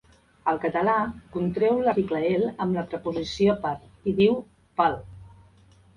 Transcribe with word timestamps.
El 0.51 0.59
català 0.61 0.95
contreu 1.35 1.83
l'article 1.87 2.21
"el" 2.37 2.47
amb 2.65 2.79
la 2.79 2.85
preposició 2.95 3.57
"per" 3.67 3.75
i 4.13 4.15
diu 4.23 4.37
"pel". 4.83 4.99